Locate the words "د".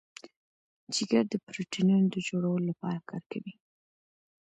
1.29-1.33, 2.13-2.17